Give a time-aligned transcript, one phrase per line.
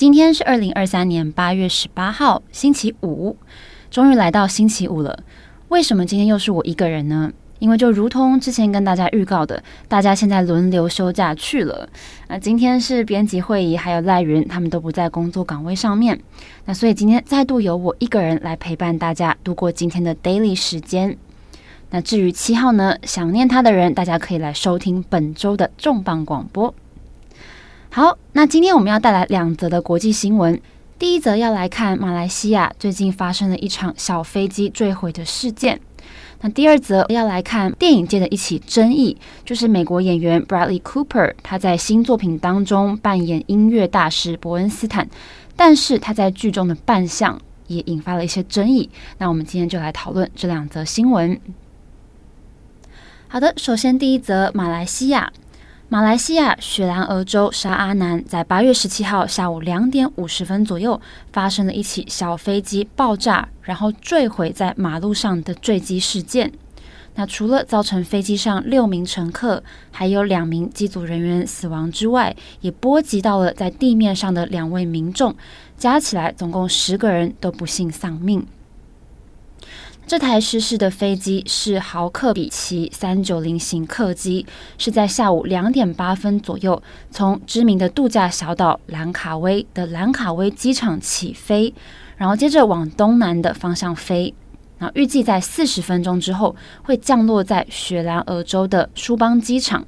[0.00, 3.36] 今天是二零二三年八月十八号，星期五，
[3.90, 5.24] 终于来到星期五了。
[5.68, 7.30] 为什么今天又是我一个人呢？
[7.58, 11.86] 因为就如同之前跟大家预告的，大家现在轮流休假去了。
[12.28, 16.18] 那今天是编辑会议，还有赖云他们都不在工作岗位上面。
[16.64, 21.14] 那所以今天再度由我一个人来陪伴大家度过今天的 daily 时间。
[21.90, 26.74] 那至于七号呢，想念他的人，大家可以来收听本周的重磅广播。
[27.92, 30.60] 好，那今天我们要带来两则的国际新闻。
[30.96, 35.80] 第一则要来看马来西亚最近发生了一场小飞机坠毁的事件。
[36.40, 45.08] 那第二则要来看电影界的一起争议，就是美国演员 Bradley Cooper 他在新作品当中扮演音乐大师伯恩斯坦，
[45.56, 48.88] 但是他在剧中的扮相也引发了一些争议。
[49.18, 51.40] 那我们今天就来讨论这两则新闻。
[53.26, 55.32] 好的，首先第一则，马来西亚。
[55.92, 61.00] 马来西亚雪兰莪州沙阿南在八月十七号下午两点五十分左右
[61.32, 66.52] 发生了一起小飞机爆炸，然后坠毁在马路上的坠机事件。
[67.16, 75.34] 那除了造成飞机上六名乘客还有两名机组人员死亡之外，也波及到了在地面上的两位民众，
[75.76, 78.46] 加起来总共十个人都不幸丧命。
[80.10, 84.44] 这台失事的飞机是豪客比奇三九零型客机，
[84.76, 91.72] 是在下午两点八分左右从知名的度假小岛兰卡威的兰卡威机场起飞，
[92.16, 94.34] 然后接着往东南的方向飞，
[94.78, 99.84] 然后预计在四十分钟之后会降落在雪兰莪州的舒邦机场。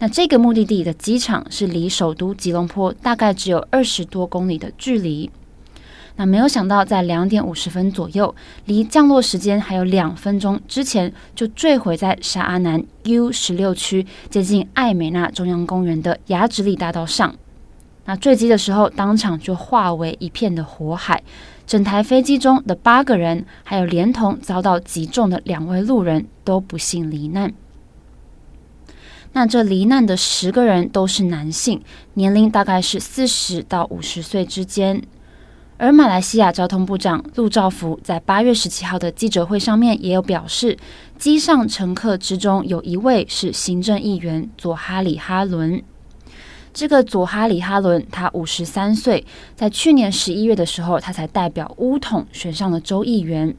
[0.00, 5.30] 那这个目的地的机场是离首都吉隆坡大概只有二十多公里的距离。
[6.16, 8.34] 那没有想到，在两点五十分左右，
[8.64, 17.34] 离降落时间还有两分钟之前，就坠毁在沙阿南 U 十六区接近艾美纳中央公园的雅直里大道上。
[18.06, 21.22] 那坠机的时候，当场就化为一片的火海，
[21.66, 27.52] 整台飞机中的八个人，还有连同遭到击中的两位路人都不幸罹难。
[29.32, 31.82] 那这罹难的十个人都是男性，
[32.14, 35.02] 年龄大概是四十到五十岁之间。
[35.78, 40.78] 而马来西亚交通部长陆兆福在八月十七号的记者会上面也有表示，
[41.18, 45.82] 机上乘客之中有一位是行政议员佐哈里哈伦。
[46.72, 53.54] 这个佐哈里哈伦他五十三岁，在去年十一月的时候，他才代表巫统选上了州议员，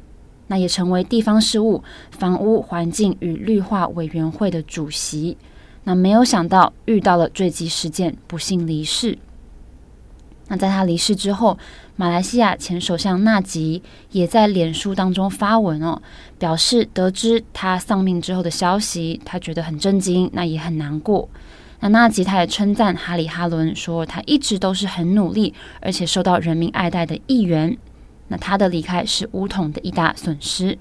[0.48, 5.38] 那也成为地方事务、房屋、环境与绿化委员会的主席。
[5.84, 9.20] 那没有想到遇到了坠机事件，不幸离世。
[10.50, 11.58] 那在他离世之后，
[11.96, 13.82] 马来西亚前首相纳吉
[14.12, 16.02] 也在脸书当中发文哦，
[16.40, 21.28] 表示得知他丧命之后的消息，他觉得很震惊，那也很难过。
[21.80, 27.78] 那纳吉他也称赞哈里哈伦说，他一直都是很努力，而且受到人民爱戴的议员。
[28.30, 30.78] 那他的离开是巫统的一大损失。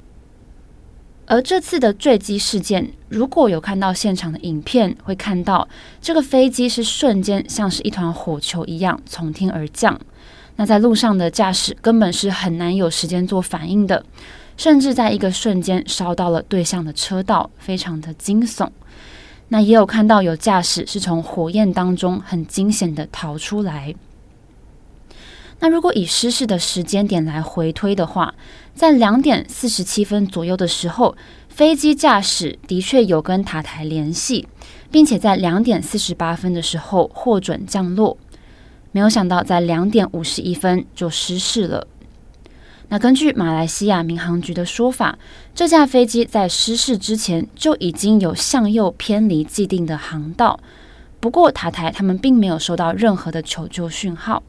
[1.26, 5.68] 而这次的坠机事件，如果有看到现场的影片，会看到
[6.00, 10.00] 这个飞机是瞬间像是一团火球一样从天而降。
[10.54, 14.04] 那在路上的驾驶根本是很难有时间做反应的，
[14.56, 18.68] 甚至在一个瞬间烧到了对向的车道，非常的惊悚。
[19.48, 23.94] 那也有看到有驾驶是从火焰当中很惊险的逃出来。
[25.58, 28.34] 那如果以失事的时间点来回推的话，
[28.74, 31.16] 在两点四十七分左右的时候，
[31.48, 34.46] 飞机驾驶的确有跟塔台联系，
[34.90, 38.18] 并且在两点四十八分的时候获准降落。
[38.92, 41.86] 没有想到，在两点五十一分就失事了。
[42.88, 45.18] 那根据马来西亚民航局的说法，
[45.54, 50.60] 这架飞机在失事之前就已经有向右偏离既定的航道，
[51.18, 54.42] 不过塔台他们并没有收到任何的求救讯号。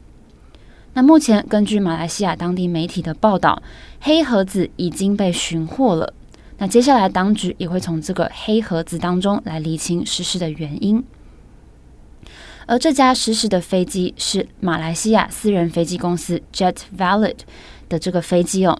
[0.98, 3.62] 那目前根据马来西亚当地媒体的报道，
[4.00, 6.12] 黑盒子已经被寻获了。
[6.56, 11.04] 那接下来当局也会从这个黑盒子当中来厘清失事的原因。
[12.66, 17.36] 而这架失事的飞机是马来西亚私人飞机公司 Jet Valid
[17.88, 18.76] 的这个飞机哦。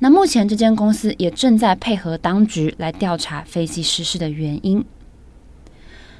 [0.00, 4.84] 那目前这间公司也正在配合当局来调查飞机失事的原因。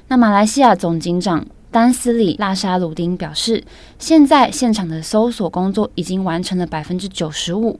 [0.07, 1.45] 那马来西亚总警长。
[1.71, 3.63] 丹斯里拉沙鲁丁表示，
[3.97, 7.79] 现在现场的搜索工作已经完成了百分之九十五。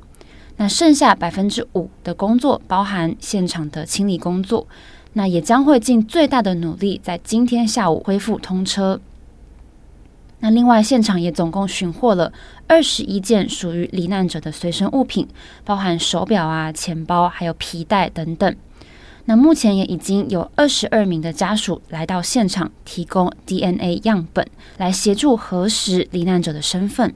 [0.56, 4.68] 那剩下百分之五的工作包含现场的清理工作，
[5.14, 9.02] 那也将会尽最大的努力在今天下午恢复通车。
[10.40, 12.32] 那另外，现场也总共寻获了
[12.68, 15.28] 二十一件属于罹难者的随身物品，
[15.66, 18.56] 包含手表啊、钱包，还有皮带等等。
[19.32, 24.46] 那目前也已经有二十二名的家属来到现场，提供 DNA 样本
[24.76, 27.14] 来协助核实罹难者的身份。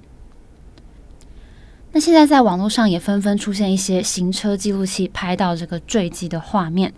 [1.91, 6.93] 那现在在网络上也纷纷出现一些行车记录器拍到这个坠机的画面。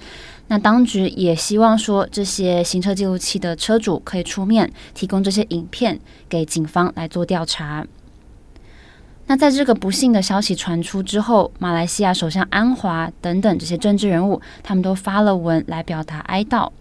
[0.50, 6.00] 那当局也希望说，这些行车记录器的车主可以出面提供这些影片
[6.30, 7.84] 给警方来做调查。
[9.28, 16.72] 那在这个不幸的消息传出之后，马来西亚首相安华等等这些政治人物，他们都发了文来表达哀悼。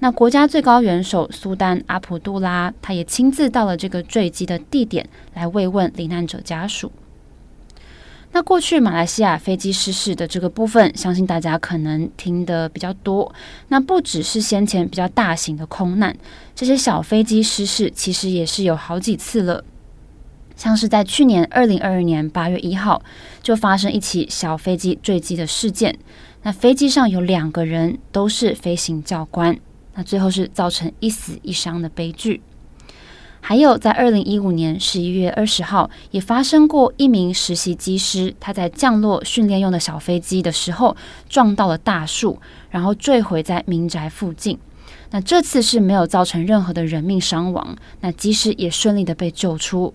[0.00, 6.92] 那国家最高元首苏丹阿卜杜拉，他也亲自到了这个坠机的地点来慰问罹难者家属。
[8.32, 13.34] 那过去马来西亚飞机失事的这个部分，相信大家可能听得比较多。
[13.68, 16.14] 那不只是先前比较大型的空难，
[16.54, 19.64] 这些小飞机失事其实也是有好几次了。
[20.60, 23.02] 像是在去年二零二二年八月一号，
[23.42, 25.98] 就发生一起小飞机坠机的事件。
[26.42, 29.58] 那飞机上有两个人都是飞行教官，
[29.94, 32.42] 那最后是造成一死一伤的悲剧。
[33.40, 40.94] 还有，在二零一五年十一月二十号，也发生过一名实习机师，他在降落训练用的小飞机的时候
[41.30, 44.58] 撞到了大树，然后坠毁在民宅附近。
[45.10, 49.94] 那这次是没有造成任何的人命伤亡，那机师也顺利的被救出。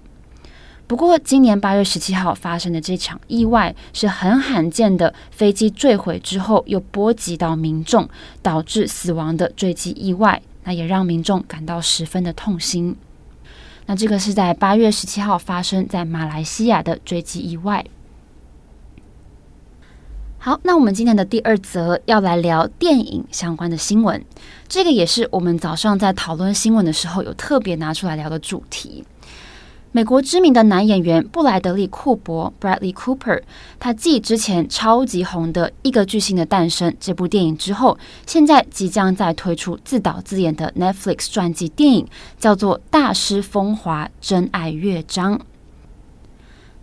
[0.88, 8.08] 不过，今年八月十七号发生的这场意外是很罕见的飞机坠毁之后又波及到民众，
[8.44, 12.96] 导致死亡的坠机意外，那也让民众感到十分的痛心。
[13.88, 17.84] 那这个是在八月十七号发生在马来西亚的坠机意外。
[20.38, 24.24] 好，那我们今天的第二则要来聊电影相关的新闻，
[24.68, 29.04] 这个也是我们早上在讨论新闻的时候有特别拿出来聊的主题。
[29.96, 33.42] 美国知名的男演员布莱德利·库珀 （Bradley Cooper），
[33.80, 42.08] 他继之前超级红的《一个巨星的诞生》这部电影之后，现在即将在推出自导自演的 Netflix 传记电影，
[42.38, 45.38] 叫做《大师风华：真爱乐章》。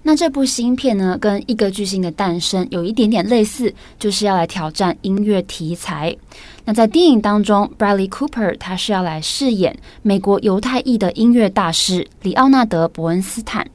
[0.05, 6.17] 那这部新片呢，跟一个巨星的诞生有一点点类似，就是要来挑战音乐题材。
[6.65, 13.67] 那在电影当中，Bradley Cooper 他是要来饰演美国犹太裔的音乐大师里奥纳德·伯恩斯坦。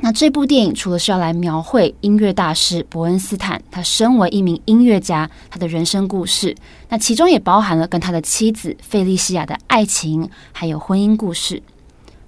[0.00, 6.54] 那这部电影除了是要来描绘音乐大师伯恩斯坦他身为一名音乐家他的人生故事，
[6.88, 11.62] 那其中也包含了跟他的妻子费利西亚的爱情还有婚姻故事。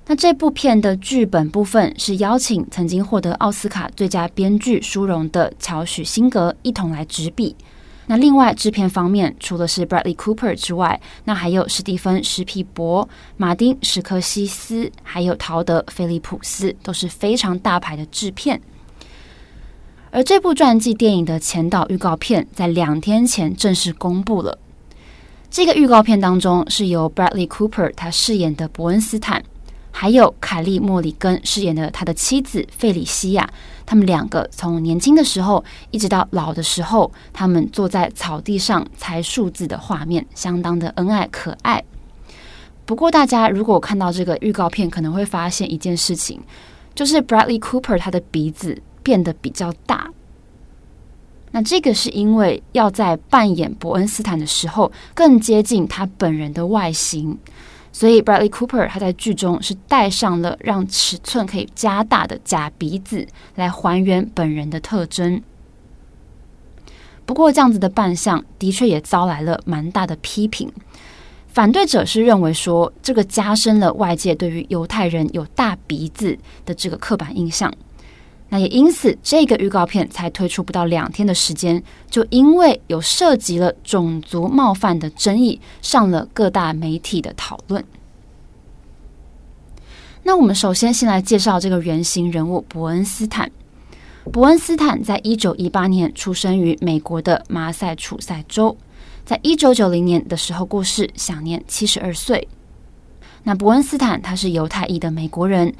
[0.06, 7.54] 那这部片的剧本部分是邀请曾经获得奥斯卡最佳编剧殊荣的乔许辛格一同来执笔。
[8.06, 18.60] 那另外制片方面，除了是 Bradley Cooper 之外，那还有史蒂芬史皮博、马丁史科西斯，还有陶德菲利普斯，都是非常大牌的制片。
[20.10, 24.58] 而这部传记电影的前导预告片在两天前正式公布了。
[25.48, 29.44] 这个预告片当中是由 Bradley Cooper 他饰演的伯恩斯坦。
[29.92, 33.48] 还有凯莉·莫里根饰演的他的妻子费里西亚，
[33.84, 41.82] 他们两个从年轻的时候一直到老的时候，他们坐在草地上猜数字的画面，相当的恩爱可爱。
[42.86, 46.40] 不过，大家如果看到这个预告片，可能会发现一件事情，
[46.94, 50.10] 就是 Bradley Cooper 他的鼻子变得比较大。
[51.52, 57.38] 那这个是因为要在扮演伯恩斯坦的时候，更接近他本人的外形。
[57.92, 65.42] 所以，Bradley Cooper 他在剧中是戴上了让尺寸可以加大的假鼻子，来还原本人的特征。
[67.26, 70.72] 不过，这样子的扮相的确也遭来了蛮大的批评。
[71.48, 77.72] 反对者是认为说，这个加深了外界对于犹太人有大鼻子的这个刻板印象。
[78.52, 81.80] 那也因此，这个预告片才推出不到两天的时间，
[82.10, 87.84] 就因为有涉及了种族冒犯的争议，上了各大媒体的讨论。
[90.24, 93.50] 那我们首先先来介绍这个原型人物伯恩斯坦。
[94.32, 98.76] 伯恩斯坦在一九一八年出生于美国的马赛楚塞州，
[99.24, 102.48] 在一九九零年的时候过世，享年七十二岁。
[103.44, 105.72] 那伯恩斯坦他是犹太裔的美国人。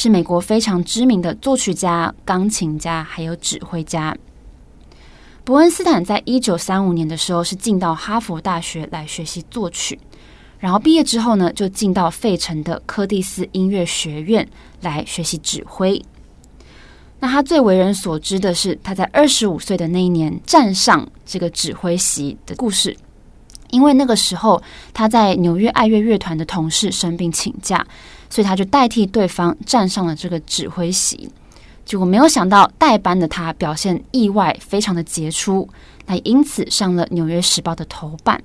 [0.00, 4.16] 是美国非常知名的作曲家、钢琴家，还有指挥家。
[5.42, 9.98] 伯恩斯坦在一九三五年的时候是进到哈佛大学来学习作曲，
[10.60, 14.48] 然后毕业之后呢，就进到费城的柯蒂斯音乐学院
[14.82, 16.00] 来学习指挥。
[17.18, 22.96] 那他最为人所知的是他在二十五岁的那一年站上这个指挥席的故事。
[23.70, 24.62] 因为那个时候
[24.94, 27.84] 他在纽约爱乐乐团的同事生病请假，
[28.30, 31.30] 所以他就代替对方站上了这个指挥席。
[31.84, 35.68] 结果没有想到代班的他表现意外非常的杰出，
[36.06, 38.42] 那因此上了《纽约时报》的头版。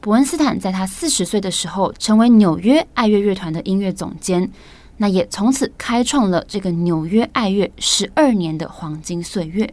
[0.00, 4.50] 伯恩斯坦在他四十岁的时候成为纽约爱乐乐团的音乐总监，
[4.96, 9.72] 那也从此开创了这个纽约爱乐十二年的黄金岁月。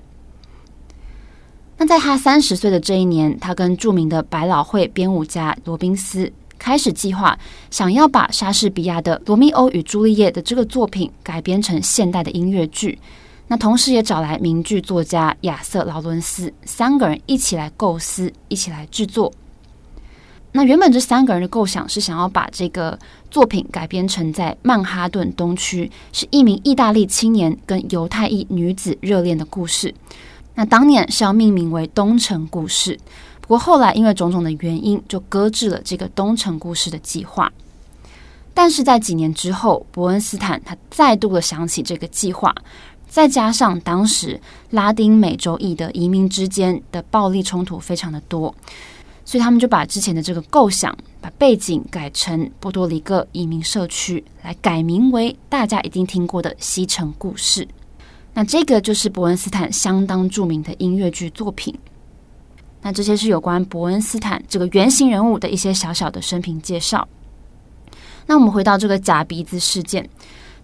[1.77, 6.31] 那在他三十岁的这一年，他跟著名的百老汇编舞家罗宾斯
[6.63, 7.37] 开始计划，
[7.69, 12.97] 想要把莎士比亚的《罗密欧与朱丽叶》的这个作品改编成现代的音乐剧。
[13.49, 19.33] 那同时也找来名剧作家亚瑟劳伦斯三个人一起来构思，一起来制作。
[20.53, 22.97] 那原本这三个人的构想是想要把这个
[23.29, 29.93] 作品改编成在曼哈顿东区，是一名意大利青年跟犹太裔女子热恋的故事。
[30.55, 32.95] 那当年是要命名为《东城故事》，
[33.43, 37.51] 不过后来因为种种的原因，就搁置了这个《东城故事》的计划。
[38.53, 42.55] 但是在几年之后，伯恩斯坦他再度的想起这个计划，
[43.09, 48.53] 再加上当时拉丁美洲裔的移民之间的暴力冲突非常的多，
[49.25, 57.65] 所以他们就把之前的这个构想，把背景改成波多黎各移民社区，来改名为大家一定听过的《西城故事》。
[58.35, 61.75] 那这个就是伯恩斯坦相当著名的音乐剧作品。
[62.83, 67.07] 那这些是有关伯恩斯坦这个原型人物的一些小小的生平介绍。
[68.27, 70.07] 那我们回到这个假鼻子事件，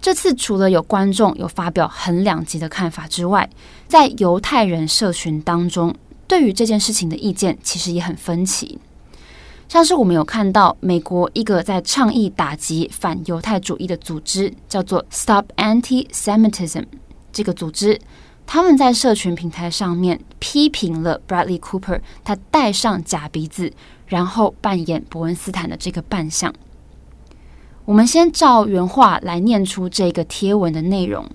[0.02, 3.50] 这次除了有观众有发表很两极的看法之外，
[3.88, 5.96] 在犹太人社群当中，
[6.28, 8.78] 对于这件事情的意见其实也很分歧。
[9.68, 16.86] 像是我们有看到美国一个在倡议打击反犹太主义的组织，叫做 Stop Anti-Semitism。
[17.32, 18.00] 这个组织，
[18.52, 23.72] 他们在社群平台上面批评了 Bradley Cooper，他戴上假鼻子，
[24.08, 26.52] 然后扮演伯恩斯坦的这个扮相。
[27.86, 31.30] 我们先照原话来念出这个贴文的内容。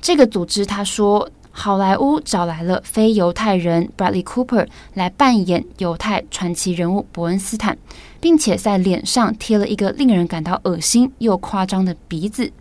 [0.00, 7.76] 这个组织他说，好莱坞找来了非犹太人 Bradley Cooper 来扮演犹太传奇人物伯恩斯坦，
[8.20, 12.52] 并且在脸上贴了一个令人感到恶心又夸张的鼻子。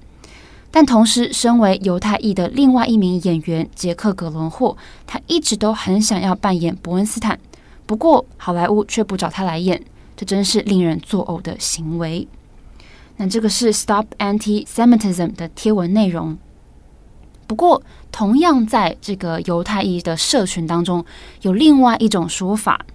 [0.75, 4.75] 但同时，身为犹太裔的另外一名演员杰克·葛伦霍，
[5.08, 7.39] 他一直都很想要扮演伯恩斯坦，
[7.86, 9.82] 不过好莱坞却不找他来演，
[10.17, 12.27] 这真是令人作呕的行为。
[13.15, 16.38] 那这个是 Stop Anti-Semitism 的贴文内容。
[17.48, 21.05] 不过，同样在这个犹太裔的社群当中，
[21.44, 22.86] 有另外一种说法，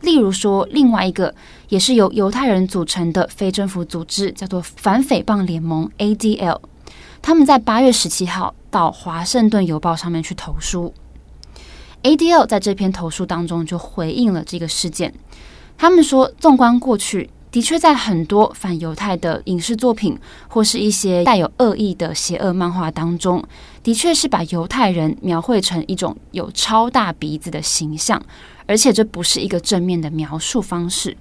[0.00, 1.34] 例如说，另外一个
[1.68, 6.58] 也是由犹太人组成的非政府组织，叫做反诽谤联盟 （ADL）。
[7.28, 10.94] 他们在八月十七号到《华盛顿邮报》上面去投书
[12.02, 15.12] ，ADL 在这篇投书当中就回应了这个事件。
[15.76, 20.18] 他们说，纵观过去，的确在很多反犹太的影视作品
[20.48, 23.44] 或是一些带有恶意的邪恶漫画当中，
[23.82, 28.18] 的确是把犹太人描绘成一种有超大鼻子的形象，
[28.66, 31.14] 而且这不是一个正面的描述方式。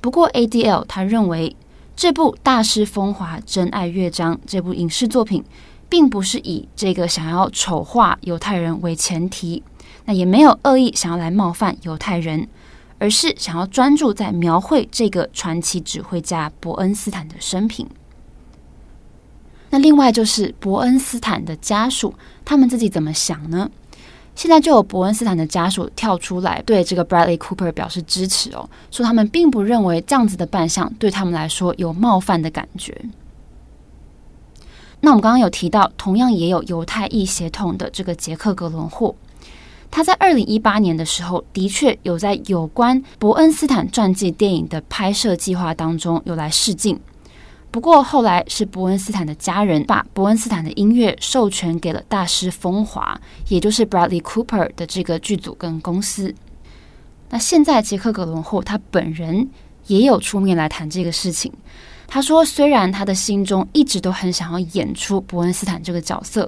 [0.00, 1.54] 不过，ADL 他认为。
[2.02, 5.44] 这部《大师风华真爱乐章》这部影视作品，
[5.88, 9.62] 并不是以这个想要丑化犹太人为前提，
[10.06, 12.48] 那也没有恶意想要来冒犯犹太人，
[12.98, 17.88] 而是想要专注在描绘这个传奇指挥家伯恩斯坦的生平。
[19.70, 22.12] 那另外就是伯恩斯坦的家属，
[22.44, 23.70] 他们自己怎么想呢？
[24.34, 32.96] 现在就有伯恩斯坦的家属跳出来对这个 Bradley Cooper 表示支持哦，说他们并不认为这样子的扮相对他们来说有冒犯的感觉。
[35.00, 39.14] 那我们刚刚有提到，同样也有犹太裔血统的这个杰克·格伦霍，
[39.90, 46.98] 他在二零一八年的时候，的确有在有关伯恩斯坦传记电影的拍摄计划当中有来试镜。
[47.72, 56.34] 不过后来是伯恩斯坦的家人把伯恩斯坦的音乐授权给了大师风华，也就是 Bradley Cooper 的这个剧组跟公司。
[57.30, 59.48] 那现在杰克·葛伦后他本人
[59.86, 61.50] 也有出面来谈这个事情。
[62.06, 66.46] 他说，虽然他的心中一直都很想要演出伯恩斯坦这个角色，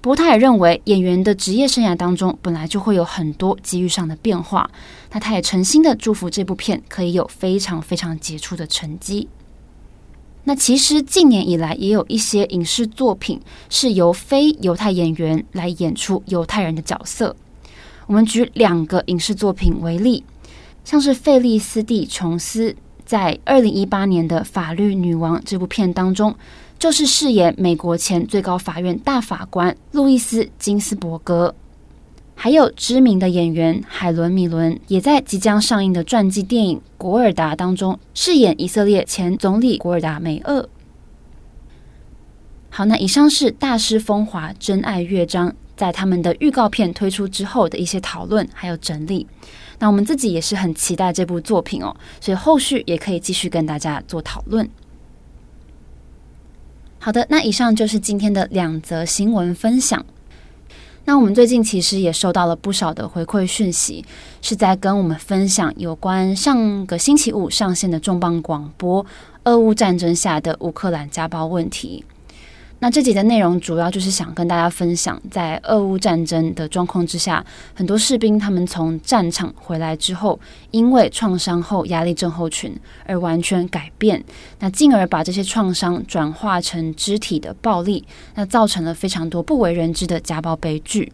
[0.00, 4.70] 不过他也认为演员的职业生涯当中本来就会有很多机遇上的变化。
[5.12, 9.28] 那他也诚心的祝福这部片可以有非常非常杰出的成绩。
[10.44, 17.34] 那其实近年以来也有一些影视作品是由非犹太演员来演出犹太人的角色。
[18.06, 20.22] 我们举两个影视作品为例，
[20.84, 26.34] 像是费利斯蒂·琼斯在二零一八年的《法律女王》这部片当中，
[26.78, 31.54] 就是饰演美国前最高法院大法官路易斯·金斯伯格。
[32.34, 40.68] 还有知名的演员海伦·米伦也在即将上映的传记电影《古尔达》当中饰演以色列前总理古尔达梅厄。
[42.68, 49.26] 好，那以上是大师风华真爱乐章在他们的预告片推出之后的一些讨论还有整理。
[49.78, 54.68] 那我们自己也是很期待这部作品哦，所以后续也可以继续跟大家做讨论。
[56.98, 60.04] 好的，那以上就是今天的两则新闻分享。
[61.06, 64.04] 那我们最近其实也收到了不少的回馈讯息，
[64.40, 69.04] 是在跟我们分享有关上个星期五上线的重磅广播——
[69.44, 72.02] 俄乌战争下的乌克兰家暴问题。
[72.84, 80.38] 那这集的内容主要就是想跟大家分享，在俄乌战争的状况之下，很多士兵他们从战场回来之后，
[80.70, 84.22] 因为创伤后压力症候群而完全改变，
[84.58, 91.10] 那进而把这些创伤转化成肢体的暴力，那造成了非常多不为人知的家暴悲剧。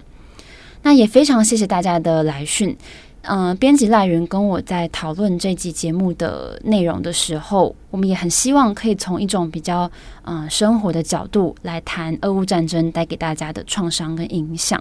[0.83, 2.77] 那也非常谢谢大家的来讯。
[3.23, 9.91] 嗯、编辑赖云跟我在讨论这集节目的内容的时候，我们也很希望可以从一种比较
[10.25, 14.81] 嗯、生活的角度来谈俄乌战争带给大家的创伤跟影响。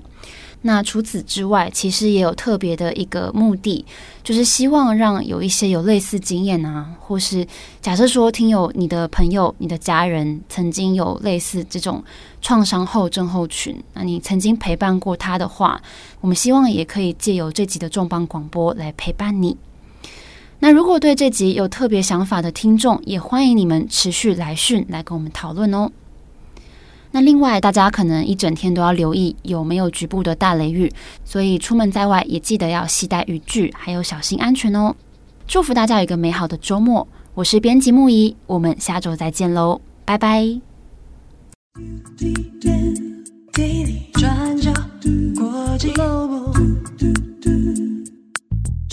[0.62, 3.84] 那除此之外，其实也有特别的一个目的，
[4.22, 7.48] 就是希望让有一些有类似经验啊，或是
[7.82, 12.04] 假设说听友你的朋友、你的家人曾经有类似这种
[12.42, 15.82] 创伤后症候群，那你曾经陪伴过他的话，
[16.20, 19.58] 我们希望也可以借由这集的重磅广播来陪伴你。
[20.60, 25.90] 那如果对这集有特别想法的听众，也欢迎你们持续来讯来跟我们讨论哦。
[27.12, 30.92] 那另外，大家可能一整天都要留意有没有局部的大雷雨，
[31.24, 34.96] 所以出门在外也记得要携带雨具，还有小心安全哦。
[35.48, 40.60] 祝福大家有一个美好的周末，我是编辑木仪，我们下周再见喽，拜拜。
[44.14, 44.72] 转角
[45.36, 45.92] 国际